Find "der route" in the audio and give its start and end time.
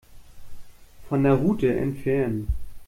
1.21-1.71